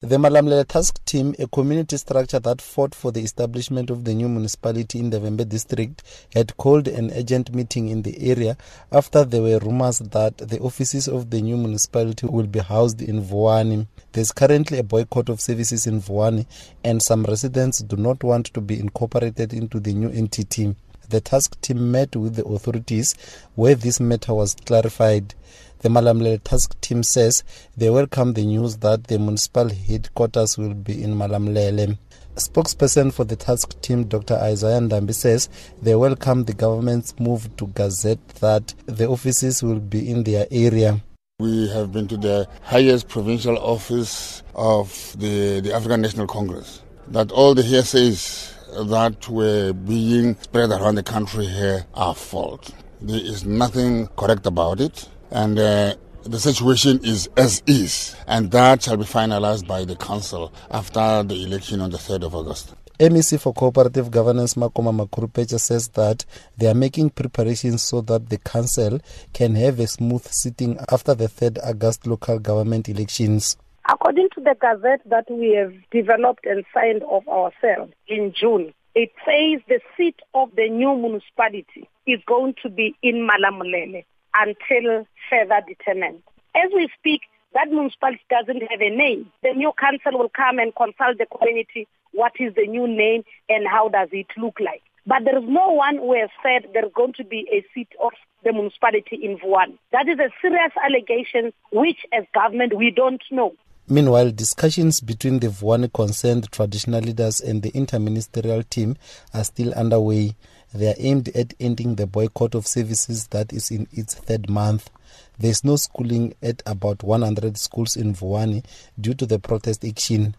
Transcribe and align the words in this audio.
The 0.00 0.16
Malamulele 0.16 0.64
Task 0.64 1.04
Team, 1.06 1.34
a 1.40 1.48
community 1.48 1.96
structure 1.96 2.38
that 2.38 2.62
fought 2.62 2.94
for 2.94 3.10
the 3.10 3.18
establishment 3.20 3.90
of 3.90 4.04
the 4.04 4.14
new 4.14 4.28
municipality 4.28 5.00
in 5.00 5.10
the 5.10 5.18
Vhembe 5.18 5.48
district, 5.48 6.04
had 6.32 6.56
called 6.56 6.86
an 6.86 7.10
urgent 7.14 7.52
meeting 7.52 7.88
in 7.88 8.02
the 8.02 8.30
area 8.30 8.56
after 8.92 9.24
there 9.24 9.42
were 9.42 9.58
rumors 9.58 9.98
that 9.98 10.38
the 10.38 10.60
offices 10.60 11.08
of 11.08 11.30
the 11.30 11.42
new 11.42 11.56
municipality 11.56 12.28
will 12.28 12.46
be 12.46 12.60
housed 12.60 13.02
in 13.02 13.24
Vuwani. 13.24 13.88
There's 14.12 14.30
currently 14.30 14.78
a 14.78 14.84
boycott 14.84 15.28
of 15.30 15.40
services 15.40 15.88
in 15.88 16.00
Vuwani, 16.00 16.46
and 16.84 17.02
some 17.02 17.24
residents 17.24 17.80
do 17.80 17.96
not 17.96 18.22
want 18.22 18.46
to 18.54 18.60
be 18.60 18.78
incorporated 18.78 19.52
into 19.52 19.80
the 19.80 19.94
new 19.94 20.10
entity. 20.10 20.76
The 21.08 21.20
task 21.20 21.60
team 21.60 21.90
met 21.90 22.14
with 22.14 22.36
the 22.36 22.44
authorities 22.44 23.16
where 23.56 23.74
this 23.74 23.98
matter 23.98 24.34
was 24.34 24.54
clarified. 24.54 25.34
The 25.80 25.88
Malamulele 25.88 26.42
task 26.42 26.80
team 26.80 27.04
says 27.04 27.44
they 27.76 27.88
welcome 27.88 28.32
the 28.32 28.44
news 28.44 28.78
that 28.78 29.04
the 29.04 29.16
municipal 29.16 29.68
headquarters 29.68 30.58
will 30.58 30.74
be 30.74 31.04
in 31.04 31.14
Malamulele. 31.14 31.96
Spokesperson 32.34 33.12
for 33.12 33.22
the 33.22 33.36
task 33.36 33.80
team, 33.80 34.02
Dr. 34.04 34.34
Isaiah 34.34 34.80
Ndambi, 34.80 35.14
says 35.14 35.48
they 35.80 35.94
welcome 35.94 36.44
the 36.44 36.52
government's 36.52 37.18
move 37.20 37.56
to 37.58 37.68
gazette 37.68 38.26
that 38.40 38.74
the 38.86 39.06
offices 39.06 39.62
will 39.62 39.78
be 39.78 40.10
in 40.10 40.24
their 40.24 40.48
area. 40.50 41.00
We 41.38 41.68
have 41.68 41.92
been 41.92 42.08
to 42.08 42.16
the 42.16 42.48
highest 42.62 43.06
provincial 43.06 43.56
office 43.58 44.42
of 44.56 45.14
the, 45.16 45.60
the 45.60 45.72
African 45.72 46.00
National 46.00 46.26
Congress. 46.26 46.82
That 47.06 47.30
all 47.30 47.54
the 47.54 47.62
hearsays 47.62 48.52
that 48.72 49.28
were 49.28 49.72
being 49.72 50.34
spread 50.40 50.70
around 50.70 50.96
the 50.96 51.04
country 51.04 51.46
here 51.46 51.86
are 51.94 52.16
false. 52.16 52.72
There 53.00 53.20
is 53.20 53.44
nothing 53.44 54.08
correct 54.16 54.44
about 54.46 54.80
it, 54.80 55.08
and 55.30 55.58
uh, 55.58 55.94
the 56.22 56.38
situation 56.38 57.00
is 57.04 57.28
as 57.36 57.62
is, 57.66 58.16
and 58.26 58.50
that 58.50 58.82
shall 58.82 58.96
be 58.96 59.04
finalized 59.04 59.66
by 59.66 59.84
the 59.84 59.96
council 59.96 60.52
after 60.70 61.22
the 61.22 61.42
election 61.44 61.80
on 61.80 61.90
the 61.90 61.98
3rd 61.98 62.24
of 62.24 62.34
August. 62.34 62.74
MEC 62.98 63.38
for 63.40 63.52
Cooperative 63.54 64.10
Governance 64.10 64.54
Makoma 64.54 64.92
Makhurupetje 64.92 65.60
says 65.60 65.88
that 65.90 66.24
they 66.56 66.66
are 66.66 66.74
making 66.74 67.10
preparations 67.10 67.82
so 67.84 68.00
that 68.00 68.28
the 68.28 68.38
council 68.38 68.98
can 69.32 69.54
have 69.54 69.78
a 69.78 69.86
smooth 69.86 70.26
sitting 70.26 70.76
after 70.90 71.14
the 71.14 71.28
3rd 71.28 71.58
August 71.64 72.06
local 72.06 72.40
government 72.40 72.88
elections. 72.88 73.56
According 73.88 74.28
to 74.34 74.40
the 74.40 74.56
gazette 74.60 75.00
that 75.06 75.30
we 75.30 75.54
have 75.54 75.72
developed 75.92 76.44
and 76.44 76.64
signed 76.74 77.04
off 77.04 77.26
ourselves 77.28 77.92
in 78.08 78.34
June, 78.38 78.74
it 78.94 79.12
says 79.24 79.62
the 79.68 79.80
seat 79.96 80.16
of 80.34 80.50
the 80.56 80.68
new 80.68 80.94
municipality 80.96 81.88
is 82.06 82.18
going 82.26 82.54
to 82.62 82.68
be 82.68 82.96
in 83.02 83.28
Malamulele 83.28 84.04
until 84.38 85.06
further 85.30 85.60
determined. 85.66 86.22
As 86.54 86.70
we 86.74 86.88
speak, 86.98 87.22
that 87.54 87.68
municipality 87.68 88.22
doesn't 88.30 88.62
have 88.70 88.80
a 88.80 88.90
name. 88.90 89.30
The 89.42 89.52
new 89.54 89.72
council 89.78 90.18
will 90.18 90.28
come 90.28 90.58
and 90.58 90.74
consult 90.74 91.18
the 91.18 91.26
community 91.26 91.88
what 92.12 92.32
is 92.38 92.54
the 92.54 92.66
new 92.66 92.86
name 92.86 93.24
and 93.48 93.66
how 93.66 93.88
does 93.88 94.08
it 94.12 94.26
look 94.36 94.58
like. 94.60 94.82
But 95.06 95.24
there 95.24 95.38
is 95.38 95.44
no 95.48 95.70
one 95.70 95.96
who 95.96 96.14
has 96.14 96.30
said 96.42 96.68
there's 96.74 96.92
going 96.94 97.14
to 97.14 97.24
be 97.24 97.48
a 97.52 97.64
seat 97.72 97.88
of 98.02 98.12
the 98.44 98.52
municipality 98.52 99.16
in 99.22 99.38
Vuwani. 99.38 99.78
That 99.92 100.08
is 100.08 100.18
a 100.18 100.30
serious 100.42 100.72
allegation 100.84 101.52
which 101.72 102.04
as 102.12 102.24
government 102.34 102.76
we 102.76 102.90
don't 102.90 103.22
know. 103.30 103.54
Meanwhile, 103.90 104.32
discussions 104.32 105.00
between 105.00 105.38
the 105.38 105.46
Vuwani 105.48 105.90
concerned 105.90 106.52
traditional 106.52 107.00
leaders 107.00 107.40
and 107.40 107.62
the 107.62 107.70
interministerial 107.70 108.68
team 108.68 108.96
are 109.32 109.44
still 109.44 109.72
underway. 109.72 110.36
They 110.74 110.88
are 110.90 110.94
aimed 110.98 111.30
at 111.30 111.54
ending 111.58 111.94
the 111.94 112.06
boycott 112.06 112.54
of 112.54 112.66
services 112.66 113.28
that 113.28 113.50
is 113.50 113.70
in 113.70 113.88
its 113.90 114.14
third 114.14 114.50
month. 114.50 114.90
There 115.38 115.50
is 115.50 115.64
no 115.64 115.76
schooling 115.76 116.34
at 116.42 116.62
about 116.66 117.02
100 117.02 117.56
schools 117.56 117.96
in 117.96 118.12
Vuwani 118.14 118.62
due 119.00 119.14
to 119.14 119.24
the 119.24 119.38
protest 119.38 119.82
action. 119.86 120.36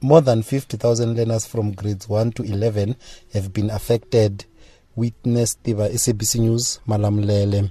More 0.00 0.20
than 0.20 0.42
50,000 0.42 1.16
learners 1.16 1.44
from 1.44 1.72
grades 1.72 2.08
1 2.08 2.32
to 2.32 2.44
11 2.44 2.94
have 3.32 3.52
been 3.52 3.70
affected. 3.70 4.44
Witness 4.94 5.56
Tiba 5.56 5.88
SABC 5.90 6.38
News, 6.38 6.78
Malamulele. 6.86 7.70